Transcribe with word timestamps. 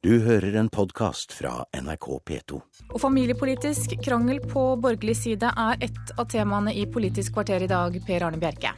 Du 0.00 0.14
hører 0.24 0.54
en 0.56 0.68
podkast 0.72 1.34
fra 1.36 1.58
NRK 1.76 2.06
P2. 2.24 2.58
Og 2.88 3.00
familiepolitisk 3.02 3.98
krangel 4.00 4.38
på 4.40 4.62
borgerlig 4.80 5.12
side 5.18 5.50
er 5.52 5.84
ett 5.84 6.12
av 6.16 6.24
temaene 6.32 6.72
i 6.72 6.86
Politisk 6.88 7.34
kvarter 7.36 7.66
i 7.66 7.68
dag, 7.68 7.98
Per 8.06 8.24
Arne 8.24 8.40
Bjerke. 8.40 8.72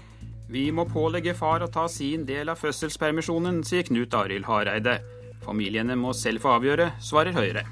Vi 0.51 0.65
må 0.75 0.83
pålegge 0.91 1.37
far 1.39 1.63
å 1.63 1.71
ta 1.71 1.87
sin 1.87 2.27
del 2.27 2.51
av 2.51 2.59
fødselspermisjonen, 2.59 3.63
sier 3.63 3.87
Knut 3.87 4.19
Arild 4.19 4.51
Hareide. 4.51 4.97
Familiene 5.47 5.95
må 5.95 6.11
selv 6.11 6.43
få 6.43 6.57
avgjøre, 6.57 6.91
svarer 6.99 7.39
Høyre. 7.39 7.63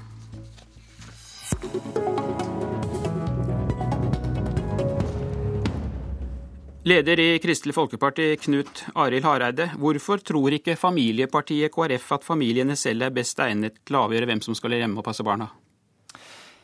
Leder 6.83 7.19
i 7.19 7.39
Kristelig 7.39 7.75
Folkeparti, 7.75 8.37
Knut 8.41 8.85
Arild 8.95 9.25
Hareide. 9.25 9.67
Hvorfor 9.77 10.17
tror 10.25 10.55
ikke 10.57 10.73
familiepartiet 10.73 11.69
KrF 11.75 12.07
at 12.15 12.23
familiene 12.25 12.73
selv 12.73 13.05
er 13.05 13.13
best 13.13 13.37
egnet 13.37 13.77
til 13.85 13.99
å 13.99 14.07
avgjøre 14.07 14.25
hvem 14.25 14.41
som 14.41 14.57
skal 14.57 14.73
hjemme 14.73 14.97
og 14.97 15.05
passe 15.05 15.21
barna? 15.21 15.51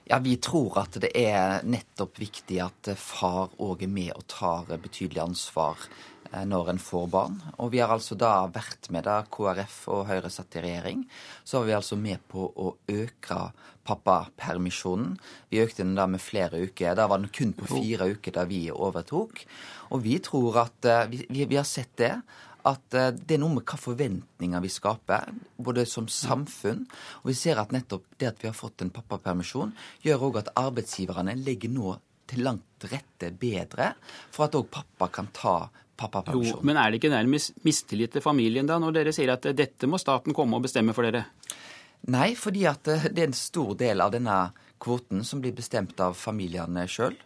Ja, 0.10 0.18
Vi 0.18 0.40
tror 0.42 0.80
at 0.82 0.98
det 1.04 1.12
er 1.14 1.62
nettopp 1.70 2.18
viktig 2.18 2.58
at 2.66 2.90
far 2.98 3.54
òg 3.62 3.84
er 3.86 3.94
med 3.94 4.16
og 4.16 4.26
tar 4.26 4.66
betydelig 4.82 5.22
ansvar 5.22 5.86
når 6.48 6.74
en 6.74 6.82
får 6.82 7.08
barn. 7.14 7.38
Og 7.58 7.72
vi 7.74 7.82
har 7.84 7.94
altså 7.94 8.18
da 8.20 8.34
vært 8.52 8.90
med 8.94 9.08
da 9.08 9.22
KrF 9.32 9.80
og 9.94 10.06
Høyre 10.10 10.32
satt 10.34 10.58
i 10.58 10.64
regjering. 10.66 11.06
Så 11.44 11.60
var 11.60 11.68
vi 11.70 11.78
altså 11.78 11.98
med 12.00 12.24
på 12.32 12.48
å 12.48 12.74
øke 12.92 13.40
pappapermisjonen. 13.88 15.16
Vi 15.52 15.62
økte 15.64 15.84
den 15.84 15.96
da 15.98 16.08
med 16.10 16.24
flere 16.24 16.60
uker. 16.60 16.98
Da 16.98 17.08
var 17.08 17.22
den 17.22 17.32
kun 17.34 17.56
på 17.58 17.70
fire 17.70 18.10
uker 18.12 18.36
da 18.36 18.48
vi 18.50 18.68
overtok. 18.74 19.46
Og 19.96 20.04
vi 20.04 20.18
tror 20.24 20.64
at 20.66 20.88
eh, 20.88 21.08
vi, 21.12 21.24
vi, 21.30 21.48
vi 21.48 21.60
har 21.60 21.68
sett 21.68 21.96
det 22.02 22.14
at 22.68 22.98
eh, 22.98 23.14
det 23.16 23.38
er 23.38 23.42
noe 23.42 23.58
med 23.58 23.66
hva 23.68 23.80
forventninger 23.80 24.64
vi 24.64 24.72
skaper, 24.72 25.32
både 25.56 25.86
som 25.90 26.10
samfunn. 26.12 26.84
Og 27.24 27.32
vi 27.32 27.38
ser 27.38 27.62
at 27.62 27.74
nettopp 27.76 28.18
det 28.20 28.32
at 28.32 28.44
vi 28.44 28.52
har 28.52 28.58
fått 28.58 28.84
en 28.84 28.94
pappapermisjon, 28.94 29.74
gjør 30.06 30.30
òg 30.30 30.42
at 30.44 30.54
arbeidsgiverne 30.60 31.38
legger 31.40 31.74
nå 31.74 31.96
til 32.28 32.44
langt 32.44 32.88
rette 32.92 33.32
bedre 33.40 33.94
for 34.36 34.48
at 34.48 34.58
òg 34.60 34.68
pappa 34.72 35.08
kan 35.14 35.30
ta 35.36 35.58
pappapermisjon. 35.98 36.62
Jo, 36.62 36.68
men 36.68 36.80
er 36.80 36.92
det 36.92 37.02
ikke 37.02 37.14
nærmest 37.14 37.58
mistillit 37.68 38.14
til 38.16 38.24
familien 38.26 38.70
da, 38.70 38.80
når 38.82 39.00
dere 39.00 39.16
sier 39.16 39.34
at 39.34 39.50
dette 39.58 39.90
må 39.90 40.00
staten 40.02 40.36
komme 40.38 40.60
og 40.60 40.68
bestemme 40.68 40.96
for 40.98 41.08
dere? 41.08 41.26
Nei, 42.14 42.32
fordi 42.40 42.68
at 42.70 42.88
eh, 42.94 43.10
det 43.12 43.24
er 43.24 43.32
en 43.32 43.38
stor 43.38 43.74
del 43.80 44.04
av 44.04 44.14
denne 44.14 44.38
kvoten 44.82 45.24
som 45.26 45.42
blir 45.42 45.56
bestemt 45.58 45.98
av 46.04 46.18
familiene 46.18 46.86
sjøl. 46.92 47.18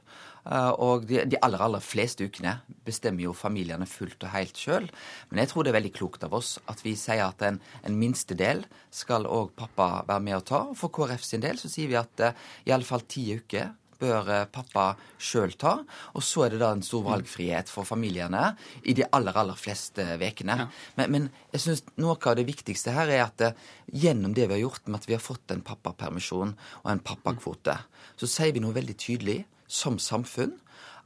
Eh, 0.41 0.71
og 0.81 1.05
de, 1.09 1.19
de, 1.29 1.37
aller 1.45 1.61
aller 1.61 1.83
fleste 1.85 2.25
ukene 2.25 2.55
bestemmer 2.87 3.27
jo 3.27 3.33
familiene 3.37 3.85
fullt 3.89 4.25
og 4.25 4.33
helt 4.33 4.57
sjøl. 4.57 4.87
Men 5.29 5.43
jeg 5.43 5.51
tror 5.51 5.65
det 5.65 5.73
er 5.73 5.77
veldig 5.77 5.93
klokt 5.97 6.25
av 6.25 6.33
oss 6.37 6.55
at 6.71 6.81
vi 6.85 6.95
sier 6.97 7.27
at 7.27 7.43
en, 7.45 7.59
en 7.85 7.99
minstedel 7.99 8.63
skal 8.93 9.29
òg 9.29 9.53
pappa 9.59 10.05
være 10.07 10.25
med 10.25 10.39
å 10.39 10.45
ta. 10.53 10.63
For 10.77 10.93
KrF 10.93 11.27
sin 11.27 11.43
del 11.45 11.61
så 11.61 11.69
sier 11.71 11.91
vi 11.91 11.99
at 11.99 12.25
uh, 12.25 12.33
i 12.65 12.73
alle 12.73 12.87
fall 12.87 13.05
ti 13.05 13.27
uker 13.37 13.69
bør 14.01 14.29
uh, 14.29 14.39
pappa 14.51 14.87
sjøl 15.21 15.53
ta. 15.59 15.77
Og 16.17 16.25
så 16.25 16.45
er 16.45 16.55
det 16.55 16.61
da 16.63 16.71
en 16.75 16.83
stor 16.85 17.05
valgfrihet 17.05 17.71
for 17.71 17.87
familiene 17.87 18.51
i 18.83 18.95
de 18.97 19.05
aller, 19.07 19.37
aller 19.37 19.59
fleste 19.59 20.05
ukene. 20.17 20.57
Ja. 20.63 20.67
Men, 20.97 21.13
men, 21.13 21.29
jeg 21.53 21.65
syns 21.65 21.85
noe 22.01 22.17
av 22.17 22.37
det 22.39 22.47
viktigste 22.49 22.95
her 22.95 23.11
er 23.13 23.25
at 23.27 23.45
uh, 23.45 23.69
gjennom 23.91 24.35
det 24.37 24.49
vi 24.49 24.57
har 24.57 24.65
gjort 24.65 24.89
med 24.89 25.01
at 25.01 25.09
vi 25.09 25.17
har 25.17 25.23
fått 25.23 25.53
en 25.53 25.63
pappapermisjon 25.65 26.55
og 26.83 26.91
en 26.91 27.05
pappakvote, 27.05 27.77
så 28.19 28.29
sier 28.29 28.55
vi 28.55 28.63
noe 28.63 28.75
veldig 28.75 28.97
tydelig 28.99 29.41
som 29.71 29.99
samfunn 30.01 30.57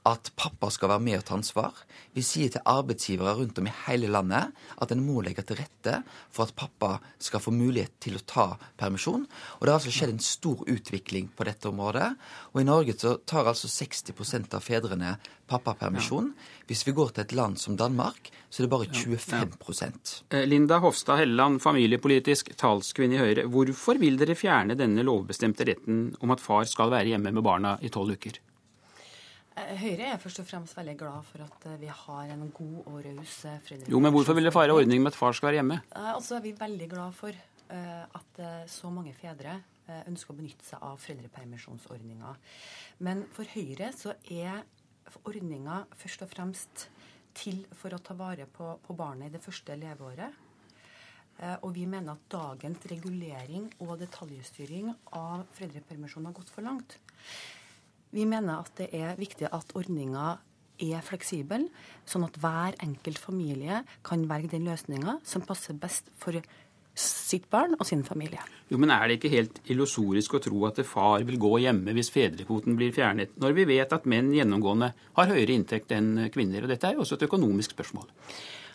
at 0.05 0.29
pappa 0.37 0.69
skal 0.73 0.91
være 0.91 1.01
med 1.01 1.17
og 1.17 1.23
ta 1.25 1.33
ansvar. 1.37 1.79
Vi 2.13 2.21
sier 2.25 2.51
til 2.53 2.65
arbeidsgivere 2.69 3.33
rundt 3.39 3.57
om 3.59 3.69
i 3.69 3.73
hele 3.87 4.09
landet 4.13 4.53
at 4.81 4.93
en 4.93 5.01
må 5.01 5.23
legge 5.25 5.41
til 5.41 5.57
rette 5.57 5.97
for 6.33 6.45
at 6.45 6.53
pappa 6.57 6.91
skal 7.17 7.41
få 7.41 7.53
mulighet 7.55 7.95
til 8.05 8.19
å 8.19 8.23
ta 8.29 8.45
permisjon. 8.77 9.25
Og 9.25 9.65
det 9.65 9.73
har 9.73 9.79
altså 9.79 9.95
skjedd 9.95 10.13
en 10.13 10.21
stor 10.23 10.61
utvikling 10.69 11.31
på 11.33 11.49
dette 11.49 11.71
området. 11.71 12.11
Og 12.53 12.61
i 12.61 12.67
Norge 12.69 12.97
så 13.01 13.15
tar 13.25 13.49
altså 13.49 13.71
60% 13.71 14.53
av 14.53 14.65
fedrene 14.65 15.15
pappapermisjon. 15.49 16.31
Hvis 16.69 16.85
vi 16.85 16.93
går 16.97 17.13
til 17.15 17.25
et 17.25 17.35
land 17.37 17.59
som 17.61 17.77
Danmark, 17.77 18.29
så 18.49 18.61
er 18.61 18.67
det 18.67 18.73
bare 18.75 18.89
25 18.93 19.57
eh, 20.29 20.45
Linda 20.45 20.79
Hofstad 20.85 21.21
Helleland, 21.23 21.61
familiepolitisk 21.65 22.53
talskvinne 22.61 23.17
i 23.17 23.23
Høyre. 23.23 23.49
Hvorfor 23.49 24.01
vil 24.01 24.21
dere 24.21 24.37
fjerne 24.37 24.77
denne 24.77 25.05
lovbestemte 25.05 25.67
retten 25.67 26.11
om 26.21 26.33
at 26.33 26.43
far 26.43 26.69
skal 26.69 26.93
være 26.93 27.15
hjemme 27.15 27.33
med 27.33 27.45
barna 27.45 27.79
i 27.81 27.93
tolv 27.93 28.13
uker? 28.17 28.44
Eh, 29.55 29.75
Høyre 29.79 30.09
er 30.11 30.19
først 30.19 30.41
og 30.43 30.47
fremst 30.49 30.75
veldig 30.75 30.95
glad 30.99 31.27
for 31.29 31.43
at 31.45 31.67
eh, 31.69 31.77
vi 31.79 31.87
har 31.87 32.31
en 32.33 32.47
god 32.55 32.79
og 32.81 32.97
raus 33.05 33.35
eh, 33.47 33.59
foreldrepermisjon. 33.63 33.93
Jo, 33.93 34.01
men 34.03 34.11
hvorfor 34.15 34.35
vil 34.35 34.49
det 34.49 34.55
feire 34.55 34.75
ordning 34.75 35.03
med 35.03 35.13
at 35.13 35.19
far 35.19 35.35
skal 35.37 35.49
være 35.49 35.61
hjemme? 35.61 35.77
Altså 35.95 36.35
er 36.37 36.43
vi 36.43 36.55
veldig 36.59 36.89
glad 36.95 37.15
for 37.15 37.43
at 37.65 38.39
så 38.69 38.91
mange 38.93 39.09
fedre 39.17 39.55
ønsker 40.05 40.35
å 40.35 40.37
benytte 40.37 40.67
seg 40.67 40.83
av 40.85 40.99
foreldrepermisjonsordninga. 41.01 42.33
Men 43.01 43.23
for 43.33 43.49
Høyre 43.55 43.87
så 43.97 44.13
er 44.29 44.59
ordninga 45.25 45.79
først 45.97 46.21
og 46.21 46.29
fremst 46.29 46.83
til 47.33 47.63
for 47.73 47.97
å 47.97 47.99
ta 48.05 48.13
vare 48.19 48.45
på, 48.45 48.69
på 48.85 48.93
barnet 48.93 49.31
i 49.31 49.33
det 49.33 49.41
første 49.41 49.79
leveåret. 49.81 50.37
Og 51.65 51.73
vi 51.73 51.87
mener 51.89 52.13
at 52.13 52.29
dagens 52.29 52.85
regulering 52.93 53.65
og 53.81 53.97
detaljstyring 54.03 54.93
av 55.17 55.47
foreldrepermisjon 55.57 56.29
har 56.29 56.37
gått 56.37 56.53
for 56.53 56.69
langt. 56.69 56.99
Vi 58.15 58.23
mener 58.23 58.61
at 58.63 58.75
det 58.79 58.91
er 58.95 59.17
viktig 59.19 59.49
at 59.51 59.73
ordninga 59.75 60.37
er 60.85 61.03
fleksibel, 61.03 61.67
sånn 62.07 62.25
at 62.27 62.37
hver 62.39 62.75
enkelt 62.83 63.19
familie 63.19 63.81
kan 64.07 64.23
velge 64.29 64.53
den 64.55 64.67
løsninga 64.67 65.19
som 65.27 65.43
passer 65.47 65.75
best 65.79 66.07
for 66.19 66.39
sitt 66.95 67.49
barn 67.51 67.75
og 67.75 67.83
sin 67.87 68.03
familie. 68.07 68.39
Jo, 68.71 68.79
Men 68.79 68.93
er 68.95 69.07
det 69.07 69.17
ikke 69.19 69.33
helt 69.33 69.59
illusorisk 69.67 70.37
å 70.37 70.43
tro 70.43 70.65
at 70.67 70.79
far 70.87 71.23
vil 71.27 71.39
gå 71.39 71.57
hjemme 71.65 71.95
hvis 71.95 72.11
fedrekvoten 72.13 72.77
blir 72.79 72.93
fjernet, 72.95 73.35
når 73.35 73.55
vi 73.57 73.65
vet 73.75 73.91
at 73.91 74.07
menn 74.07 74.31
gjennomgående 74.35 74.93
har 75.17 75.31
høyere 75.31 75.55
inntekt 75.55 75.91
enn 75.91 76.29
kvinner? 76.31 76.63
Og 76.63 76.71
dette 76.71 76.87
er 76.87 76.95
jo 76.95 77.03
også 77.03 77.19
et 77.19 77.27
økonomisk 77.27 77.75
spørsmål. 77.75 78.07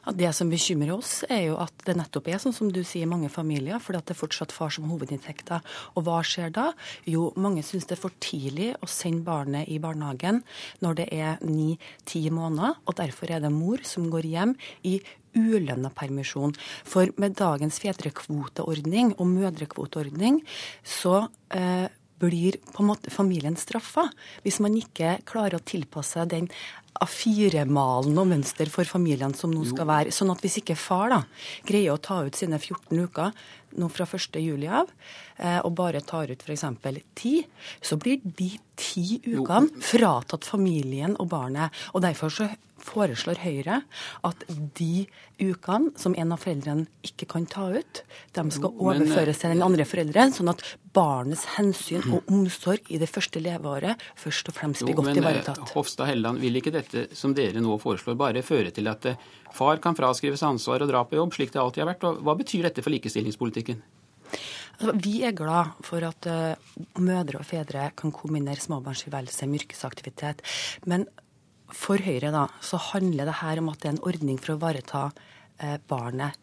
Ja, 0.06 0.15
det 0.16 0.33
som 0.37 0.49
bekymrer 0.53 0.94
oss, 0.94 1.21
er 1.28 1.43
jo 1.50 1.59
at 1.61 1.84
det 1.84 1.97
nettopp 1.99 2.31
er 2.33 2.41
sånn 2.41 2.55
som 2.56 2.71
du 2.72 2.81
sier, 2.87 3.09
mange 3.11 3.28
familier, 3.33 3.81
fordi 3.83 4.00
at 4.00 4.09
det 4.09 4.15
er 4.16 4.21
fortsatt 4.22 4.55
far 4.55 4.72
som 4.72 4.88
hovedinntekter. 4.88 5.61
Og 5.94 6.06
hva 6.06 6.21
skjer 6.25 6.53
da? 6.56 6.71
Jo, 7.09 7.31
mange 7.37 7.65
syns 7.66 7.88
det 7.88 7.99
er 7.99 8.03
for 8.03 8.16
tidlig 8.22 8.72
å 8.81 8.89
sende 8.89 9.27
barnet 9.27 9.69
i 9.69 9.78
barnehagen 9.83 10.41
når 10.81 11.00
det 11.03 11.09
er 11.12 11.44
ni-ti 11.44 12.25
måneder, 12.33 12.81
og 12.89 12.97
derfor 13.00 13.34
er 13.34 13.44
det 13.44 13.53
mor 13.53 13.84
som 13.84 14.09
går 14.12 14.31
hjem 14.33 14.56
i 14.89 14.99
ulønna 15.37 15.93
permisjon. 15.94 16.56
For 16.89 17.12
med 17.21 17.37
dagens 17.39 17.78
fedrekvoteordning 17.83 19.15
og 19.19 19.31
mødrekvoteordning 19.31 20.41
så 20.83 21.27
eh, 21.55 21.87
blir 22.21 22.59
på 22.72 22.83
en 22.83 22.91
måte 22.91 23.12
familien 23.12 23.56
straffa 23.56 24.09
hvis 24.44 24.60
man 24.65 24.77
ikke 24.77 25.19
klarer 25.28 25.59
å 25.59 25.65
tilpasse 25.65 26.27
den 26.28 26.50
A4-malen 27.05 28.19
og 28.21 28.28
mønster 28.31 28.71
for 28.72 28.88
familiene 28.88 29.37
som 29.37 29.53
nå 29.55 29.65
skal 29.69 29.88
være. 29.88 30.15
Sånn 30.15 30.33
at 30.33 30.43
hvis 30.44 30.61
ikke 30.61 30.78
far 30.78 31.12
da 31.12 31.22
greier 31.69 31.97
å 31.97 32.03
ta 32.03 32.21
ut 32.27 32.37
sine 32.37 32.61
14 32.61 33.00
uker 33.06 33.33
nå 33.81 33.88
fra 33.93 34.06
1. 34.06 34.41
juli 34.43 34.66
av, 34.66 34.91
eh, 35.39 35.60
og 35.62 35.77
bare 35.78 36.03
tar 36.03 36.31
ut 36.33 36.43
f.eks. 36.43 36.65
10, 37.15 37.44
så 37.81 37.99
blir 38.00 38.19
de 38.25 38.50
ti 38.81 39.21
ukene 39.28 39.84
fratatt 39.84 40.49
familien 40.49 41.15
og 41.21 41.31
barnet. 41.31 41.71
Og 41.94 42.03
derfor 42.03 42.34
så 42.34 42.49
foreslår 42.84 43.41
Høyre 43.44 43.81
at 44.27 44.44
de 44.78 45.06
ukene 45.41 45.93
som 46.00 46.15
en 46.19 46.34
av 46.34 46.41
foreldrene 46.43 46.89
ikke 47.06 47.28
kan 47.31 47.47
ta 47.49 47.69
ut, 47.72 48.03
de 48.37 48.44
skal 48.53 48.72
eh, 48.72 48.83
overføres 48.87 49.41
til 49.43 49.55
den 49.55 49.65
andre 49.65 49.87
forelderen, 49.89 50.34
sånn 50.34 50.53
at 50.53 50.65
barnets 50.97 51.47
hensyn 51.56 52.03
og 52.10 52.28
omsorg 52.34 52.91
i 52.91 53.00
det 53.00 53.09
første 53.10 53.43
leveåret 53.43 54.00
først 54.19 54.50
og 54.50 54.56
fremst 54.56 54.84
blir 54.87 54.99
godt 54.99 55.12
eh, 55.12 55.21
ivaretatt. 55.22 55.75
Hofstad 55.77 56.10
Helleland, 56.10 56.43
vil 56.43 56.60
ikke 56.60 56.75
dette 56.75 56.90
som 57.17 57.34
dere 57.37 57.62
nå 57.62 57.77
foreslår, 57.81 58.19
bare 58.19 58.45
føre 58.47 58.73
til 58.75 58.91
at 58.91 59.12
far 59.56 59.81
kan 59.83 59.97
fraskrives 59.99 60.43
ansvar 60.47 60.84
og 60.84 60.91
dra 60.91 61.05
på 61.06 61.19
jobb, 61.19 61.34
slik 61.37 61.55
det 61.55 61.62
alltid 61.62 61.84
har 61.84 61.93
vært? 61.93 62.06
Og 62.09 62.21
hva 62.27 62.37
betyr 62.39 62.69
dette 62.69 62.84
for 62.84 62.95
likestillingspolitikken? 62.95 63.81
Altså, 64.81 64.95
vi 65.05 65.19
er 65.28 65.37
glad 65.37 65.75
for 65.84 66.04
at 66.07 66.28
uh, 66.31 66.77
mødre 67.03 67.42
og 67.42 67.48
fedre 67.48 67.91
kan 67.98 68.15
kombinere 68.16 68.63
småbarnstilværelse 68.65 69.48
med 69.51 69.65
yrkesaktivitet. 69.65 70.45
Men 70.89 71.04
for 71.71 72.01
Høyre 72.03 72.33
da, 72.34 72.47
så 72.65 72.81
handler 72.91 73.28
det 73.28 73.41
her 73.42 73.60
om 73.60 73.69
at 73.72 73.83
det 73.83 73.91
er 73.91 73.97
en 73.98 74.07
ordning 74.09 74.41
for 74.41 74.54
å 74.54 74.60
ivareta 74.60 75.09
uh, 75.10 75.77
barnet. 75.91 76.39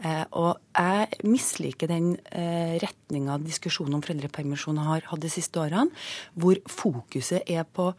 Eh, 0.00 0.22
og 0.32 0.56
jeg 0.72 1.26
misliker 1.28 1.90
den 1.90 2.14
eh, 2.32 2.78
retninga 2.80 3.36
diskusjonen 3.42 3.98
om 3.98 4.04
foreldrepermisjon 4.04 4.80
har 4.80 5.04
hatt 5.10 5.20
de 5.20 5.28
siste 5.32 5.60
årene, 5.60 5.92
hvor 6.32 6.56
fokuset 6.72 7.44
er 7.44 7.66
på 7.68 7.90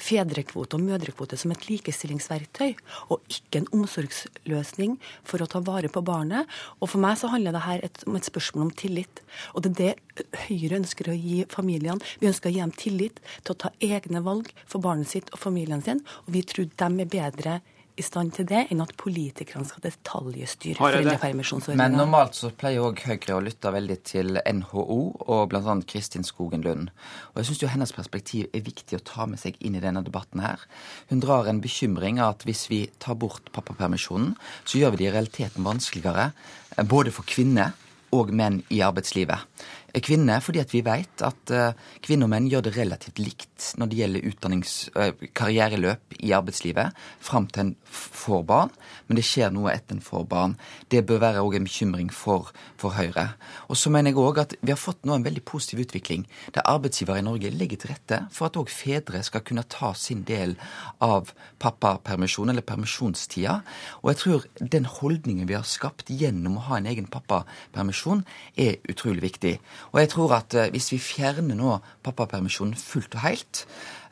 fedrekvote 0.00 0.78
og 0.78 0.84
mødrekvote 0.86 1.36
som 1.40 1.52
et 1.54 1.66
likestillingsverktøy, 1.68 2.74
og 3.12 3.20
ikke 3.32 3.62
en 3.62 3.68
omsorgsløsning 3.80 4.98
for 5.28 5.42
å 5.42 5.48
ta 5.50 5.62
vare 5.64 5.90
på 5.92 6.04
barnet. 6.06 6.48
Og 6.80 6.92
For 6.92 7.02
meg 7.02 7.18
så 7.20 7.32
handler 7.32 7.56
det 7.56 7.64
her 7.66 7.84
om 8.06 8.16
et 8.16 8.28
spørsmål 8.28 8.68
om 8.68 8.74
tillit. 8.76 9.22
Og 9.54 9.64
det 9.64 9.72
er 9.72 9.78
det 9.82 10.28
Høyre 10.46 10.78
ønsker 10.82 11.08
å 11.08 11.16
gi 11.16 11.42
familiene. 11.48 12.00
Vi 12.20 12.28
ønsker 12.28 12.50
å 12.50 12.52
gi 12.52 12.60
dem 12.60 12.74
tillit 12.76 13.20
til 13.42 13.54
å 13.54 13.60
ta 13.64 13.72
egne 13.80 14.20
valg 14.24 14.50
for 14.66 14.84
barnet 14.84 15.08
sitt 15.08 15.32
og 15.32 15.40
familien 15.40 15.82
sin, 15.84 16.02
og 16.26 16.34
vi 16.36 16.44
tror 16.44 16.68
de 16.68 16.90
er 17.02 17.12
bedre 17.16 17.60
i 17.96 18.04
stand 18.04 18.32
til 18.36 18.46
det 18.48 18.62
enn 18.72 18.80
at 18.84 18.94
politikerne 19.00 19.66
skal 19.68 19.84
detaljstyre 19.84 20.78
foreldrepermisjonsordninga. 20.80 21.82
Men 21.82 21.98
normalt 21.98 22.38
så 22.38 22.52
pleier 22.56 22.84
òg 22.86 23.02
Høyre 23.04 23.36
å 23.36 23.42
lytte 23.44 23.72
veldig 23.74 23.98
til 24.08 24.38
NHO 24.40 24.98
og 25.26 25.52
bl.a. 25.52 25.76
Kristin 25.88 26.24
Skogen 26.26 26.64
Lund. 26.64 26.88
Og 27.32 27.42
jeg 27.42 27.50
syns 27.50 27.62
jo 27.64 27.72
hennes 27.72 27.94
perspektiv 27.96 28.48
er 28.56 28.64
viktig 28.64 28.98
å 28.98 29.04
ta 29.12 29.28
med 29.28 29.42
seg 29.42 29.60
inn 29.60 29.76
i 29.76 29.84
denne 29.84 30.04
debatten 30.06 30.44
her. 30.44 30.64
Hun 31.12 31.22
drar 31.24 31.50
en 31.50 31.62
bekymring 31.64 32.22
av 32.22 32.38
at 32.38 32.48
hvis 32.48 32.64
vi 32.72 32.82
tar 33.02 33.18
bort 33.20 33.52
pappapermisjonen, 33.52 34.34
så 34.64 34.80
gjør 34.80 34.94
vi 34.94 35.02
det 35.02 35.10
i 35.10 35.14
realiteten 35.18 35.68
vanskeligere 35.68 36.30
både 36.88 37.12
for 37.12 37.28
kvinner 37.28 37.76
og 38.12 38.32
menn 38.36 38.60
i 38.72 38.82
arbeidslivet. 38.84 39.48
Kvinner 40.00 40.40
fordi 40.40 40.62
vi 40.72 40.80
vet 40.86 41.20
at 41.26 41.52
eh, 41.52 41.74
kvinner 42.00 42.24
og 42.24 42.32
menn 42.32 42.46
gjør 42.48 42.64
det 42.64 42.76
relativt 42.78 43.18
likt 43.20 43.66
når 43.76 43.90
det 43.90 43.98
gjelder 43.98 44.28
eh, 44.96 45.26
karriereløp 45.36 46.16
i 46.24 46.32
arbeidslivet 46.32 46.96
fram 47.20 47.48
til 47.52 47.66
en 47.66 47.72
får 47.92 48.42
barn, 48.48 48.72
men 49.06 49.18
det 49.18 49.24
skjer 49.26 49.52
noe 49.52 49.72
etter 49.74 49.98
en 49.98 50.04
får 50.04 50.24
barn. 50.30 50.54
Det 50.88 51.04
bør 51.06 51.20
være 51.26 51.42
en 51.44 51.68
bekymring 51.68 52.08
for, 52.12 52.48
for 52.80 52.96
Høyre. 52.96 53.34
Og 53.68 53.76
så 53.76 53.92
mener 53.92 54.12
jeg 54.12 54.22
òg 54.22 54.40
at 54.40 54.54
vi 54.62 54.72
har 54.72 54.80
fått 54.80 55.04
nå 55.04 55.18
en 55.18 55.26
veldig 55.26 55.44
positiv 55.44 55.84
utvikling, 55.84 56.24
der 56.54 56.64
arbeidsgivere 56.68 57.20
i 57.20 57.26
Norge 57.26 57.52
legger 57.52 57.82
til 57.82 57.92
rette 57.92 58.22
for 58.32 58.48
at 58.48 58.56
òg 58.56 58.72
fedre 58.72 59.20
skal 59.26 59.44
kunne 59.44 59.66
ta 59.68 59.92
sin 59.98 60.24
del 60.24 60.56
av 61.04 61.34
pappapermisjon, 61.62 62.48
eller 62.48 62.64
permisjonstida. 62.64 63.58
Og 64.00 64.12
jeg 64.12 64.22
tror 64.22 64.48
den 64.76 64.88
holdningen 64.88 65.50
vi 65.50 65.58
har 65.58 65.68
skapt 65.68 66.08
gjennom 66.08 66.56
å 66.58 66.66
ha 66.70 66.80
en 66.80 66.88
egen 66.88 67.10
pappapermisjon, 67.12 68.24
er 68.56 68.80
utrolig 68.88 69.26
viktig. 69.28 69.56
Og 69.90 70.00
jeg 70.00 70.12
tror 70.14 70.36
at 70.38 70.54
eh, 70.54 70.70
hvis 70.74 70.92
vi 70.94 71.00
fjerner 71.02 71.58
nå 71.58 71.78
pappapermisjonen 72.06 72.78
fullt 72.78 73.18
og 73.18 73.24
helt, 73.26 73.64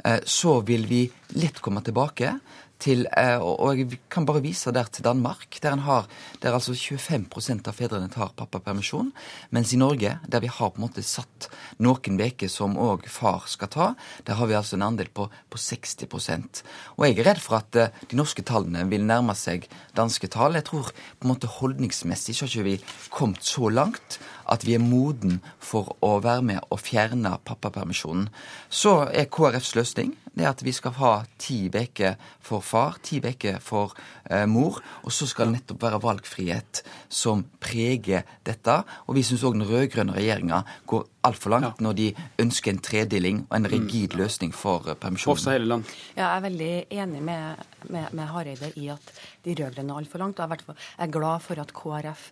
eh, 0.05 0.20
så 0.26 0.58
vil 0.67 0.88
vi 0.90 1.05
lett 1.38 1.62
komme 1.62 1.84
tilbake 1.87 2.34
til, 2.81 3.06
eh, 3.17 3.38
og 3.38 3.79
jeg 3.79 3.99
kan 4.11 4.27
bare 4.29 4.43
vise 4.44 4.73
der 4.73 4.88
til 4.88 5.05
Danmark, 5.05 5.59
der, 5.62 5.77
har, 5.85 6.09
der 6.43 6.56
altså 6.56 6.73
25% 6.73 7.69
av 7.69 7.77
fedrene 7.77 8.11
tar 8.12 8.32
pappapermisjon. 8.37 9.12
Mens 9.50 9.73
i 9.73 9.81
Norge, 9.81 10.17
der 10.27 10.41
vi 10.41 10.50
har 10.50 10.73
på 10.73 10.81
en 10.81 10.87
måte 10.87 11.05
satt 11.05 11.50
noen 11.79 12.21
uker 12.21 12.49
som 12.49 12.79
òg 12.81 13.06
far 13.09 13.47
skal 13.50 13.69
ta, 13.73 13.88
der 14.27 14.38
har 14.41 14.50
vi 14.50 14.56
altså 14.59 14.79
en 14.79 14.87
andel 14.88 15.12
på, 15.12 15.29
på 15.50 15.59
60% 15.59 16.62
Og 16.97 17.06
jeg 17.06 17.19
er 17.19 17.31
redd 17.31 17.43
for 17.43 17.61
at 17.61 17.77
eh, 17.77 17.94
de 18.11 18.19
norske 18.19 18.44
tallene 18.47 18.87
vil 18.91 19.05
nærme 19.06 19.37
seg 19.37 19.69
danske 19.97 20.31
tall. 20.32 20.56
Jeg 20.59 20.69
tror 20.71 20.91
på 20.93 21.27
en 21.27 21.32
måte 21.35 21.50
holdningsmessig 21.61 22.37
så 22.37 22.47
har 22.47 22.55
ikke 22.55 22.69
vi 22.69 23.11
kommet 23.12 23.44
så 23.44 23.69
langt 23.69 24.21
at 24.50 24.65
vi 24.67 24.75
er 24.75 24.82
moden 24.82 25.38
for 25.62 25.94
å 26.03 26.17
være 26.25 26.43
med 26.43 26.73
og 26.75 26.81
fjerne 26.82 27.37
pappapermisjonen. 27.47 28.29
Så 28.69 29.05
er 29.12 29.31
KrFs 29.31 29.77
løsning 29.79 30.17
det 30.35 30.47
at 30.49 30.62
vi 30.65 30.73
skal 30.75 30.94
ha 30.99 31.12
ti 31.41 31.69
uker 31.69 32.17
for 32.43 32.65
far, 32.70 32.99
ti 33.02 33.20
uker 33.20 33.58
for 33.64 33.94
eh, 34.31 34.46
mor, 34.50 34.81
og 35.05 35.14
så 35.14 35.28
skal 35.28 35.50
det 35.50 35.61
nettopp 35.61 35.84
være 35.87 36.02
valgfrihet 36.05 36.82
som 37.08 37.44
preger 37.62 38.26
dette. 38.46 38.81
Og 39.08 39.19
vi 39.19 39.26
syns 39.26 39.44
òg 39.46 39.58
den 39.58 39.69
rød-grønne 39.69 40.17
regjeringa 40.17 40.62
går 40.90 41.06
altfor 41.26 41.52
langt 41.52 41.82
når 41.84 41.96
de 41.99 42.06
ønsker 42.40 42.72
en 42.72 42.81
tredeling 42.82 43.43
og 43.49 43.56
en 43.58 43.69
rigid 43.72 44.17
løsning 44.19 44.55
for 44.56 44.88
eh, 44.88 44.96
permisjonen. 44.99 45.84
Ja, 46.17 46.22
jeg 46.22 46.31
er 46.31 46.44
veldig 46.46 46.72
enig 47.02 47.22
med, 47.26 47.64
med, 47.88 48.14
med 48.17 48.31
Hareide 48.32 48.72
i 48.81 48.88
at 48.93 49.12
de 49.44 49.56
rød-grønne 49.58 49.94
er 49.94 50.02
altfor 50.02 50.22
langt. 50.22 50.40
Og 50.40 50.46
er 50.46 50.62
jeg 50.75 51.06
er 51.06 51.14
glad 51.14 51.44
for 51.44 51.62
at 51.62 51.75
KrF 51.76 52.26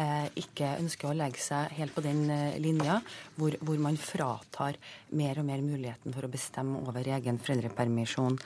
eh, 0.00 0.28
ikke 0.44 0.74
ønsker 0.82 1.10
å 1.10 1.16
legge 1.16 1.42
seg 1.42 1.74
helt 1.78 1.94
på 1.96 2.04
den 2.04 2.24
eh, 2.32 2.58
linja 2.62 3.00
hvor, 3.38 3.56
hvor 3.64 3.80
man 3.82 3.98
fratar 4.00 4.78
mer 5.14 5.40
og 5.40 5.48
mer 5.48 5.62
muligheten 5.64 6.14
for 6.14 6.26
å 6.26 6.32
bestemme 6.32 6.82
over 6.84 7.06
egen 7.16 7.40
foreldrepermisjon. 7.42 8.38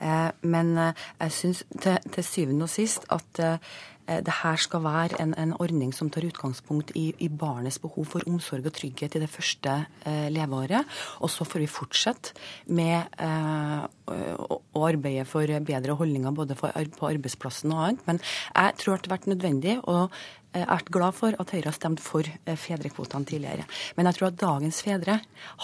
Eh, 0.00 0.30
men 0.48 0.72
eh, 0.80 1.04
jeg 1.22 1.36
syns 1.40 1.66
til, 1.76 2.00
til 2.12 2.26
syvende 2.26 2.66
og 2.66 2.72
sist 2.72 3.06
at 3.14 3.42
eh, 3.42 3.76
det 4.06 4.34
her 4.42 4.60
skal 4.60 4.84
være 4.84 5.20
en, 5.22 5.34
en 5.38 5.54
ordning 5.62 5.92
som 5.94 6.10
tar 6.12 6.26
utgangspunkt 6.28 6.92
i, 6.98 7.08
i 7.18 7.28
barnets 7.28 7.80
behov 7.82 8.06
for 8.12 8.26
omsorg 8.30 8.68
og 8.68 8.76
trygghet 8.76 9.16
i 9.18 9.22
det 9.22 9.30
første 9.30 9.74
eh, 10.06 10.28
leveåret. 10.32 10.86
Og 11.24 11.32
så 11.32 11.46
får 11.48 11.64
vi 11.64 11.70
fortsette 11.70 12.36
med 12.70 13.18
eh, 13.18 13.84
å, 13.86 14.60
å 14.60 14.86
arbeide 14.86 15.26
for 15.28 15.50
bedre 15.66 15.98
holdninger 15.98 16.34
både 16.36 16.58
for, 16.58 16.74
på 16.98 17.10
arbeidsplassen 17.10 17.74
og 17.74 17.84
annet. 17.88 18.08
Men 18.08 18.22
jeg 18.22 18.80
tror 18.82 18.96
at 18.96 19.04
det 19.04 19.10
har 19.10 19.18
vært 19.18 19.32
nødvendig. 19.34 19.78
og 19.84 20.14
har 20.54 20.70
vært 20.70 20.92
glad 20.94 21.16
for 21.16 21.36
at 21.40 21.52
Høyre 21.52 21.70
har 21.70 21.76
stemt 21.76 22.02
for 22.02 22.26
eh, 22.26 22.56
fedrekvotene 22.60 23.28
tidligere. 23.28 23.66
Men 23.96 24.08
jeg 24.08 24.18
tror 24.18 24.28
at 24.28 24.40
dagens 24.40 24.80
fedre 24.84 25.18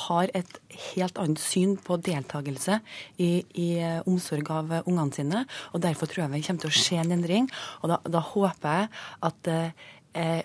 har 0.06 0.34
et 0.34 0.58
helt 0.92 1.20
annet 1.22 1.42
syn 1.42 1.76
på 1.80 1.98
deltakelse 2.02 2.80
i, 3.16 3.30
i 3.54 3.68
eh, 3.78 4.00
omsorg 4.08 4.52
av 4.52 4.72
eh, 4.72 4.84
ungene 4.90 5.16
sine. 5.16 5.46
og 5.72 5.84
Derfor 5.84 6.10
tror 6.10 6.24
jeg 6.26 6.34
vi 6.34 6.44
kommer 6.46 6.66
til 6.66 6.72
å 6.72 6.84
se 6.84 7.00
en 7.00 7.16
endring. 7.16 7.48
og 7.82 7.94
Da, 7.94 8.00
da 8.18 8.24
håper 8.32 8.78
jeg 8.78 8.92
at 9.30 9.52
eh, 9.52 9.66
eh, 9.66 9.90